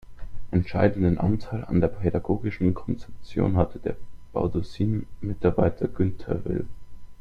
[0.49, 3.97] Entscheidenden Anteil an der pädagogischen Konzeption hatte der
[4.33, 6.65] Baudissin-Mitarbeiter Günter Will.